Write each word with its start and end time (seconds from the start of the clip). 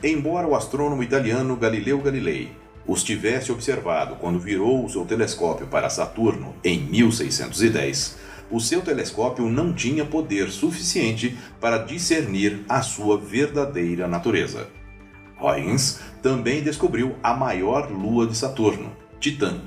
Embora 0.00 0.46
o 0.46 0.54
astrônomo 0.54 1.02
italiano 1.02 1.56
Galileu 1.56 2.00
Galilei 2.00 2.52
os 2.86 3.02
tivesse 3.02 3.50
observado 3.50 4.14
quando 4.14 4.38
virou 4.38 4.84
o 4.84 4.88
seu 4.88 5.04
telescópio 5.04 5.66
para 5.66 5.90
Saturno 5.90 6.54
em 6.62 6.78
1610, 6.78 8.16
o 8.48 8.60
seu 8.60 8.80
telescópio 8.80 9.48
não 9.48 9.72
tinha 9.72 10.04
poder 10.04 10.52
suficiente 10.52 11.36
para 11.60 11.78
discernir 11.78 12.60
a 12.68 12.80
sua 12.80 13.18
verdadeira 13.18 14.06
natureza. 14.06 14.68
Huygens 15.42 16.00
também 16.22 16.62
descobriu 16.62 17.16
a 17.22 17.34
maior 17.34 17.90
lua 17.90 18.26
de 18.26 18.36
Saturno, 18.36 18.92
Titã. 19.18 19.60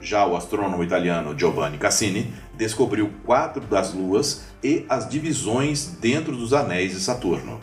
Já 0.00 0.26
o 0.26 0.36
astrônomo 0.36 0.82
italiano 0.82 1.38
Giovanni 1.38 1.78
Cassini 1.78 2.32
descobriu 2.54 3.10
quatro 3.24 3.62
das 3.62 3.92
luas 3.92 4.44
e 4.62 4.84
as 4.88 5.08
divisões 5.08 5.96
dentro 6.00 6.36
dos 6.36 6.52
anéis 6.52 6.92
de 6.92 7.00
Saturno. 7.00 7.60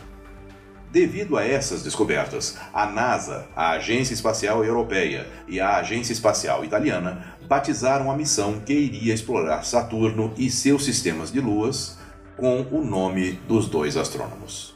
Devido 0.90 1.38
a 1.38 1.44
essas 1.44 1.82
descobertas, 1.82 2.58
a 2.72 2.84
NASA, 2.84 3.46
a 3.56 3.70
Agência 3.70 4.12
Espacial 4.12 4.62
Europeia 4.62 5.26
e 5.48 5.58
a 5.58 5.76
Agência 5.76 6.12
Espacial 6.12 6.64
Italiana 6.64 7.34
batizaram 7.48 8.10
a 8.10 8.16
missão 8.16 8.60
que 8.60 8.74
iria 8.74 9.14
explorar 9.14 9.64
Saturno 9.64 10.34
e 10.36 10.50
seus 10.50 10.84
sistemas 10.84 11.32
de 11.32 11.40
luas 11.40 11.96
com 12.36 12.66
o 12.70 12.84
nome 12.84 13.40
dos 13.48 13.68
dois 13.68 13.96
astrônomos. 13.96 14.71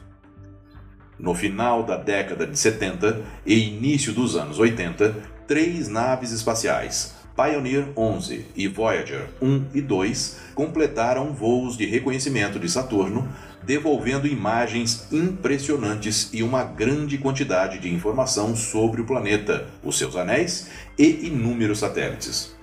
No 1.19 1.34
final 1.34 1.82
da 1.82 1.97
década 1.97 2.47
de 2.47 2.59
70 2.59 3.22
e 3.44 3.54
início 3.54 4.12
dos 4.12 4.37
anos 4.37 4.59
80, 4.59 5.16
três 5.47 5.88
naves 5.88 6.31
espaciais, 6.31 7.15
Pioneer 7.34 7.88
11 7.97 8.47
e 8.56 8.66
Voyager 8.66 9.28
1 9.41 9.66
e 9.75 9.81
2, 9.82 10.38
completaram 10.54 11.34
voos 11.34 11.77
de 11.77 11.84
reconhecimento 11.84 12.59
de 12.59 12.69
Saturno, 12.69 13.28
devolvendo 13.62 14.27
imagens 14.27 15.06
impressionantes 15.12 16.31
e 16.32 16.43
uma 16.43 16.65
grande 16.65 17.19
quantidade 17.19 17.78
de 17.78 17.93
informação 17.93 18.56
sobre 18.56 19.03
o 19.03 19.04
planeta, 19.04 19.69
os 19.84 19.98
seus 19.98 20.16
anéis 20.16 20.71
e 20.98 21.27
inúmeros 21.27 21.81
satélites. 21.81 22.56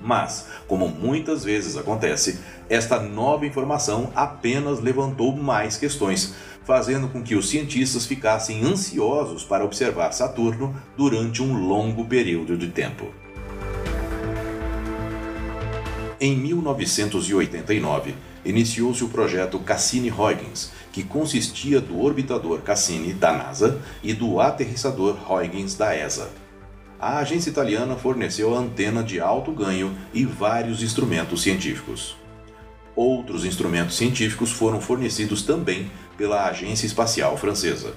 Mas, 0.00 0.46
como 0.66 0.88
muitas 0.88 1.44
vezes 1.44 1.76
acontece, 1.76 2.38
esta 2.68 3.00
nova 3.00 3.46
informação 3.46 4.12
apenas 4.14 4.80
levantou 4.80 5.34
mais 5.34 5.76
questões, 5.76 6.34
fazendo 6.64 7.08
com 7.08 7.22
que 7.22 7.34
os 7.34 7.48
cientistas 7.48 8.06
ficassem 8.06 8.62
ansiosos 8.62 9.42
para 9.42 9.64
observar 9.64 10.12
Saturno 10.12 10.74
durante 10.96 11.42
um 11.42 11.66
longo 11.66 12.04
período 12.04 12.56
de 12.56 12.68
tempo. 12.68 13.06
Em 16.20 16.36
1989, 16.36 18.14
iniciou-se 18.44 19.04
o 19.04 19.08
projeto 19.08 19.58
Cassini-Huygens, 19.60 20.72
que 20.92 21.04
consistia 21.04 21.80
do 21.80 22.00
orbitador 22.00 22.60
Cassini 22.60 23.12
da 23.12 23.32
NASA 23.32 23.80
e 24.02 24.12
do 24.12 24.40
aterrissador 24.40 25.16
Huygens 25.30 25.74
da 25.74 25.96
ESA. 25.96 26.47
A 27.00 27.18
agência 27.18 27.48
italiana 27.48 27.94
forneceu 27.94 28.52
antena 28.52 29.04
de 29.04 29.20
alto 29.20 29.52
ganho 29.52 29.96
e 30.12 30.24
vários 30.24 30.82
instrumentos 30.82 31.42
científicos. 31.42 32.16
Outros 32.96 33.44
instrumentos 33.44 33.96
científicos 33.96 34.50
foram 34.50 34.80
fornecidos 34.80 35.42
também 35.42 35.88
pela 36.16 36.46
Agência 36.46 36.86
Espacial 36.86 37.36
Francesa. 37.36 37.94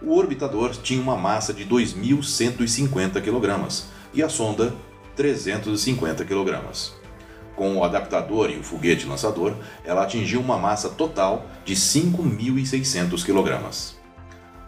O 0.00 0.16
orbitador 0.16 0.70
tinha 0.70 1.02
uma 1.02 1.16
massa 1.16 1.52
de 1.52 1.66
2.150 1.66 3.20
kg 3.20 3.84
e 4.14 4.22
a 4.22 4.30
sonda 4.30 4.74
350 5.14 6.24
kg. 6.24 6.58
Com 7.54 7.76
o 7.76 7.84
adaptador 7.84 8.50
e 8.50 8.56
o 8.56 8.62
foguete 8.62 9.06
lançador, 9.06 9.54
ela 9.84 10.04
atingiu 10.04 10.40
uma 10.40 10.56
massa 10.56 10.88
total 10.88 11.44
de 11.66 11.74
5.600 11.74 13.22
kg. 13.22 13.95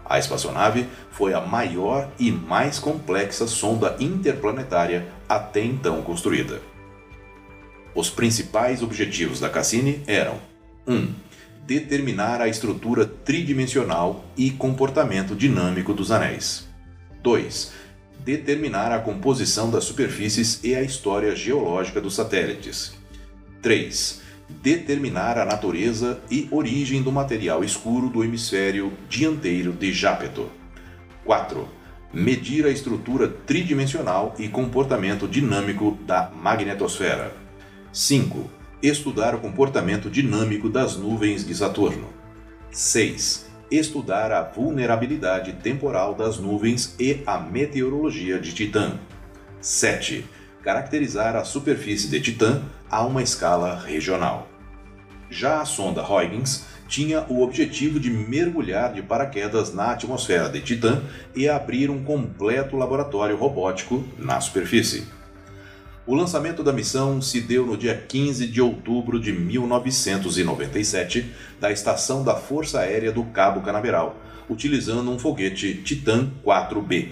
A 0.08 0.19
espaçonave 0.19 0.86
foi 1.10 1.34
a 1.34 1.41
maior 1.41 2.10
e 2.19 2.32
mais 2.32 2.78
complexa 2.78 3.46
sonda 3.46 3.96
interplanetária 4.00 5.06
até 5.28 5.62
então 5.62 6.00
construída. 6.02 6.62
Os 7.94 8.08
principais 8.08 8.82
objetivos 8.82 9.41
da 9.41 9.50
Cassini 9.50 10.02
eram: 10.06 10.38
1. 10.86 10.94
Um, 10.94 11.14
determinar 11.66 12.41
a 12.41 12.48
estrutura 12.48 13.04
tridimensional 13.04 14.24
e 14.36 14.50
comportamento 14.50 15.34
dinâmico 15.34 15.92
dos 15.92 16.10
anéis. 16.10 16.66
2. 17.22 17.72
Determinar 18.20 18.90
a 18.92 18.98
composição 19.00 19.70
das 19.70 19.84
superfícies 19.84 20.60
e 20.64 20.75
a 20.75 20.82
história 20.82 21.36
geológica 21.36 22.00
dos 22.00 22.14
satélites. 22.14 22.94
3. 23.60 24.22
Determinar 24.48 25.36
a 25.36 25.44
natureza 25.44 26.20
e 26.31 26.48
origem 26.50 27.03
do 27.03 27.12
material 27.12 27.62
escuro 27.62 28.09
do 28.09 28.25
hemisfério 28.25 28.94
dianteiro 29.06 29.72
de 29.72 29.92
Jápeto. 29.92 30.50
4. 31.22 31.69
Medir 32.14 32.64
a 32.64 32.70
estrutura 32.70 33.28
tridimensional 33.28 34.34
e 34.38 34.48
comportamento 34.48 35.28
dinâmico 35.28 35.98
da 36.06 36.32
magnetosfera. 36.34 37.34
5. 37.92 38.50
Estudar 38.82 39.34
o 39.34 39.38
comportamento 39.38 40.08
dinâmico 40.08 40.70
das 40.70 40.97
nuvens 40.97 41.47
de 41.47 41.54
Saturno. 41.54 42.08
6. 42.70 43.50
Estudar 43.70 44.32
a 44.32 44.42
vulnerabilidade 44.42 45.53
temporal 45.62 46.14
das 46.14 46.38
nuvens 46.38 46.94
e 46.98 47.22
a 47.26 47.38
meteorologia 47.38 48.41
de 48.41 48.54
Titã. 48.54 48.98
7. 49.61 50.25
Caracterizar 50.62 51.37
a 51.37 51.44
superfície 51.44 52.08
de 52.08 52.20
Titã 52.20 52.62
a 52.90 53.05
uma 53.05 53.22
escala 53.22 53.78
regional. 53.78 54.47
Já 55.30 55.60
a 55.60 55.64
sonda 55.64 56.02
Huygens 56.02 56.66
tinha 56.88 57.25
o 57.28 57.42
objetivo 57.42 58.00
de 58.00 58.10
mergulhar 58.10 58.94
de 58.94 59.02
paraquedas 59.02 59.75
na 59.75 59.90
atmosfera 59.90 60.48
de 60.48 60.62
Titã 60.62 61.02
e 61.36 61.48
abrir 61.48 61.90
um 61.90 62.02
completo 62.02 62.76
laboratório 62.76 63.36
robótico 63.36 64.02
na 64.19 64.40
superfície. 64.40 65.06
O 66.06 66.14
lançamento 66.14 66.62
da 66.62 66.72
missão 66.72 67.20
se 67.20 67.42
deu 67.42 67.66
no 67.66 67.76
dia 67.76 67.94
15 67.94 68.46
de 68.46 68.62
outubro 68.62 69.20
de 69.20 69.30
1997, 69.30 71.31
da 71.60 71.70
estação 71.70 72.24
da 72.24 72.34
Força 72.34 72.81
Aérea 72.81 73.12
do 73.12 73.24
Cabo 73.24 73.60
Canaveral, 73.60 74.16
utilizando 74.48 75.10
um 75.10 75.19
foguete 75.19 75.74
Titan 75.84 76.31
4B. 76.42 77.10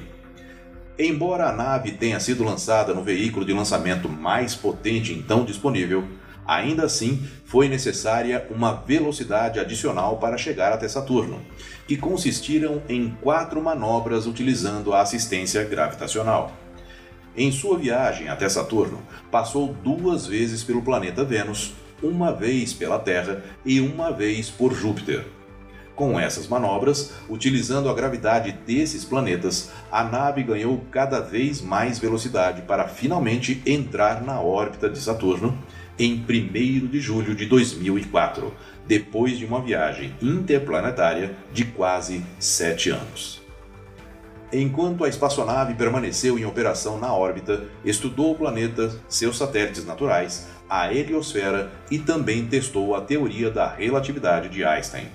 Embora 0.98 1.50
a 1.50 1.52
nave 1.52 1.92
tenha 1.92 2.18
sido 2.18 2.42
lançada 2.42 2.94
no 2.94 3.04
veículo 3.04 3.44
de 3.44 3.52
lançamento 3.52 4.08
mais 4.08 4.54
potente 4.54 5.12
então 5.12 5.44
disponível, 5.44 6.08
ainda 6.46 6.84
assim 6.84 7.26
foi 7.44 7.68
necessária 7.68 8.46
uma 8.50 8.72
velocidade 8.72 9.58
adicional 9.58 10.18
para 10.18 10.36
chegar 10.36 10.72
até 10.72 10.88
Saturno, 10.88 11.40
que 11.86 11.96
consistiram 11.96 12.82
em 12.88 13.10
quatro 13.20 13.62
manobras 13.62 14.26
utilizando 14.26 14.92
a 14.92 15.00
assistência 15.00 15.64
gravitacional. 15.64 16.52
Em 17.36 17.52
sua 17.52 17.78
viagem 17.78 18.28
até 18.28 18.48
Saturno, 18.48 18.98
passou 19.30 19.74
duas 19.84 20.26
vezes 20.26 20.64
pelo 20.64 20.82
planeta 20.82 21.24
Vênus, 21.24 21.74
uma 22.02 22.32
vez 22.32 22.72
pela 22.72 22.98
Terra 22.98 23.42
e 23.64 23.80
uma 23.80 24.10
vez 24.10 24.48
por 24.48 24.74
Júpiter. 24.74 25.26
Com 25.94 26.20
essas 26.20 26.46
manobras, 26.46 27.12
utilizando 27.26 27.88
a 27.88 27.94
gravidade 27.94 28.52
desses 28.66 29.02
planetas, 29.02 29.70
a 29.90 30.04
nave 30.04 30.42
ganhou 30.42 30.84
cada 30.90 31.20
vez 31.20 31.62
mais 31.62 31.98
velocidade 31.98 32.62
para 32.62 32.86
finalmente 32.86 33.62
entrar 33.64 34.22
na 34.22 34.38
órbita 34.40 34.90
de 34.90 34.98
Saturno 34.98 35.56
em 35.98 36.14
1 36.14 36.86
de 36.86 37.00
julho 37.00 37.34
de 37.34 37.46
2004, 37.46 38.52
depois 38.86 39.38
de 39.38 39.44
uma 39.44 39.60
viagem 39.60 40.14
interplanetária 40.20 41.36
de 41.52 41.64
quase 41.64 42.22
sete 42.38 42.90
anos. 42.90 43.42
Enquanto 44.52 45.04
a 45.04 45.08
espaçonave 45.08 45.74
permaneceu 45.74 46.38
em 46.38 46.44
operação 46.44 46.98
na 46.98 47.12
órbita, 47.12 47.64
estudou 47.84 48.32
o 48.32 48.34
planeta, 48.36 48.94
seus 49.08 49.36
satélites 49.36 49.84
naturais, 49.84 50.48
a 50.68 50.92
heliosfera 50.92 51.72
e 51.90 51.98
também 51.98 52.46
testou 52.46 52.94
a 52.94 53.00
teoria 53.00 53.50
da 53.50 53.66
relatividade 53.66 54.48
de 54.48 54.64
Einstein. 54.64 55.08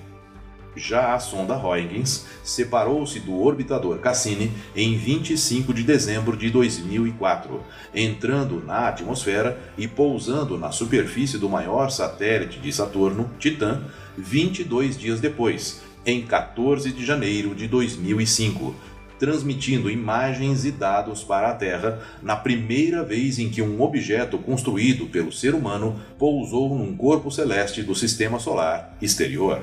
Já 0.74 1.14
a 1.14 1.18
sonda 1.18 1.54
Huygens 1.54 2.26
separou-se 2.42 3.20
do 3.20 3.38
orbitador 3.38 3.98
Cassini 3.98 4.50
em 4.74 4.96
25 4.96 5.74
de 5.74 5.82
dezembro 5.82 6.34
de 6.34 6.48
2004, 6.48 7.60
entrando 7.94 8.64
na 8.64 8.88
atmosfera 8.88 9.58
e 9.76 9.86
pousando 9.86 10.56
na 10.56 10.70
superfície 10.70 11.36
do 11.36 11.48
maior 11.48 11.90
satélite 11.90 12.58
de 12.58 12.72
Saturno, 12.72 13.30
Titã, 13.38 13.82
22 14.16 14.96
dias 14.96 15.20
depois, 15.20 15.82
em 16.06 16.22
14 16.22 16.90
de 16.90 17.04
janeiro 17.04 17.54
de 17.54 17.68
2005, 17.68 18.74
transmitindo 19.18 19.90
imagens 19.90 20.64
e 20.64 20.72
dados 20.72 21.22
para 21.22 21.50
a 21.50 21.54
Terra 21.54 22.00
na 22.22 22.34
primeira 22.34 23.04
vez 23.04 23.38
em 23.38 23.50
que 23.50 23.60
um 23.60 23.82
objeto 23.82 24.38
construído 24.38 25.06
pelo 25.06 25.30
ser 25.30 25.54
humano 25.54 26.00
pousou 26.18 26.76
num 26.76 26.96
corpo 26.96 27.30
celeste 27.30 27.82
do 27.82 27.94
sistema 27.94 28.40
solar 28.40 28.96
exterior. 29.02 29.62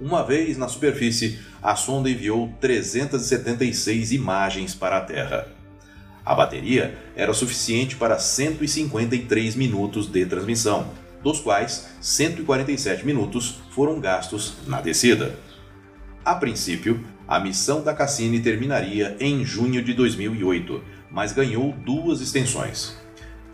Uma 0.00 0.22
vez 0.22 0.58
na 0.58 0.68
superfície, 0.68 1.38
a 1.62 1.74
sonda 1.74 2.10
enviou 2.10 2.52
376 2.60 4.12
imagens 4.12 4.74
para 4.74 4.98
a 4.98 5.00
Terra. 5.00 5.48
A 6.24 6.34
bateria 6.34 6.98
era 7.14 7.32
suficiente 7.32 7.96
para 7.96 8.18
153 8.18 9.54
minutos 9.54 10.06
de 10.06 10.26
transmissão, 10.26 10.90
dos 11.22 11.40
quais 11.40 11.88
147 12.00 13.06
minutos 13.06 13.58
foram 13.70 13.98
gastos 13.98 14.54
na 14.66 14.80
descida. 14.80 15.38
A 16.24 16.34
princípio, 16.34 17.02
a 17.26 17.40
missão 17.40 17.82
da 17.82 17.94
Cassini 17.94 18.40
terminaria 18.40 19.16
em 19.18 19.44
junho 19.44 19.82
de 19.82 19.94
2008, 19.94 20.82
mas 21.10 21.32
ganhou 21.32 21.72
duas 21.72 22.20
extensões. 22.20 23.05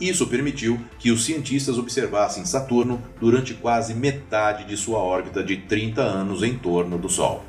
Isso 0.02 0.26
permitiu 0.26 0.80
que 0.98 1.12
os 1.12 1.24
cientistas 1.24 1.78
observassem 1.78 2.44
Saturno 2.44 3.00
durante 3.20 3.54
quase 3.54 3.94
metade 3.94 4.64
de 4.64 4.76
sua 4.76 4.98
órbita 4.98 5.44
de 5.44 5.58
30 5.58 6.02
anos 6.02 6.42
em 6.42 6.58
torno 6.58 6.98
do 6.98 7.08
Sol. 7.08 7.44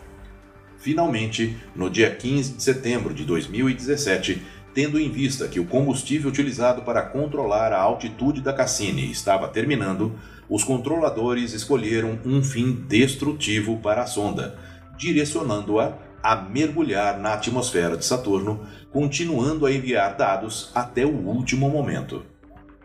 Finalmente, 0.78 1.58
no 1.76 1.90
dia 1.90 2.14
15 2.14 2.54
de 2.54 2.62
setembro 2.62 3.12
de 3.12 3.26
2017, 3.26 4.40
tendo 4.72 5.00
em 5.00 5.10
vista 5.10 5.48
que 5.48 5.60
o 5.60 5.66
combustível 5.66 6.30
utilizado 6.30 6.84
para 6.84 7.02
controlar 7.02 7.74
a 7.74 7.82
altitude 7.82 8.40
da 8.40 8.54
Cassini 8.54 9.10
estava 9.10 9.48
terminando, 9.48 10.14
os 10.48 10.64
controladores 10.64 11.54
escolheram 11.54 12.20
um 12.24 12.44
fim 12.44 12.72
destrutivo 12.88 13.80
para 13.80 14.04
a 14.04 14.06
sonda, 14.08 14.60
direcionando-a 14.96 15.98
a 16.22 16.36
mergulhar 16.36 17.20
na 17.20 17.34
atmosfera 17.34 17.98
de 17.98 18.06
Saturno, 18.06 18.62
continuando 18.92 19.66
a 19.66 19.72
enviar 19.74 20.16
dados 20.16 20.72
até 20.76 21.04
o 21.04 21.10
último 21.10 21.68
momento. 21.68 22.24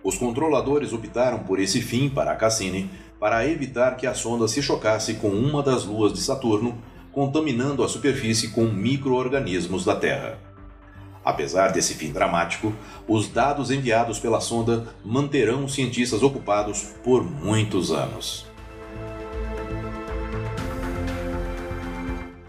Os 0.03 0.17
controladores 0.17 0.93
optaram 0.93 1.41
por 1.41 1.59
esse 1.59 1.81
fim 1.81 2.09
para 2.09 2.33
a 2.33 2.37
Cassini 2.37 2.91
para 3.19 3.47
evitar 3.47 3.97
que 3.97 4.07
a 4.07 4.15
sonda 4.15 4.47
se 4.47 4.63
chocasse 4.63 5.15
com 5.15 5.29
uma 5.29 5.63
das 5.63 5.85
luas 5.85 6.13
de 6.13 6.21
Saturno, 6.21 6.79
contaminando 7.13 7.83
a 7.83 7.89
superfície 7.89 8.51
com 8.51 8.65
micro-organismos 8.65 9.85
da 9.85 9.97
Terra. 9.97 10.39
Apesar 11.25 11.73
desse 11.73 11.95
fim 11.95 12.13
dramático, 12.13 12.73
os 13.09 13.29
dados 13.29 13.71
enviados 13.71 14.21
pela 14.21 14.41
sonda 14.41 14.87
manterão 15.05 15.65
os 15.65 15.75
cientistas 15.75 16.23
ocupados 16.23 16.85
por 17.03 17.25
muitos 17.25 17.91
anos. 17.91 18.47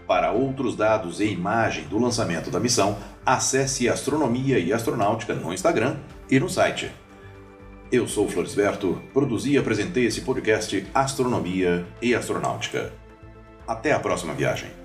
Para 0.06 0.32
outros 0.32 0.76
dados 0.76 1.20
e 1.20 1.26
imagem 1.26 1.84
do 1.84 1.98
lançamento 1.98 2.50
da 2.50 2.60
missão, 2.60 2.96
acesse 3.26 3.88
Astronomia 3.88 4.58
e 4.58 4.72
Astronáutica 4.72 5.34
no 5.34 5.52
Instagram 5.52 5.96
e 6.30 6.38
no 6.38 6.48
site 6.48 6.90
eu 7.92 8.06
sou 8.06 8.28
Florisberto, 8.28 9.02
produzi 9.12 9.52
e 9.52 9.58
apresentei 9.58 10.06
esse 10.06 10.20
podcast 10.20 10.86
Astronomia 10.94 11.84
e 12.00 12.14
Astronáutica. 12.14 12.92
Até 13.66 13.92
a 13.92 13.98
próxima 13.98 14.32
viagem. 14.32 14.79